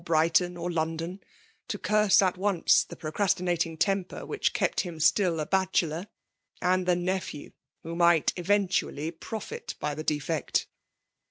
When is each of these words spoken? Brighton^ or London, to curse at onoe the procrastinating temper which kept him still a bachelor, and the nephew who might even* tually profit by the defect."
Brighton^ 0.03 0.59
or 0.59 0.71
London, 0.71 1.21
to 1.67 1.77
curse 1.77 2.23
at 2.23 2.33
onoe 2.33 2.87
the 2.87 2.95
procrastinating 2.95 3.77
temper 3.77 4.25
which 4.25 4.51
kept 4.51 4.79
him 4.79 4.99
still 4.99 5.39
a 5.39 5.45
bachelor, 5.45 6.07
and 6.59 6.87
the 6.87 6.95
nephew 6.95 7.51
who 7.83 7.95
might 7.95 8.33
even* 8.35 8.67
tually 8.67 9.19
profit 9.19 9.75
by 9.79 9.93
the 9.93 10.03
defect." 10.03 10.65